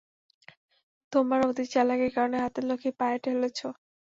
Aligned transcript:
তোমার 1.13 1.39
অতি 1.49 1.65
চালাকির 1.73 2.11
কারণে 2.15 2.37
হাতের 2.43 2.65
লক্ষী 2.69 2.91
পায়ে 2.99 3.17
ঠেলেছ। 3.23 3.59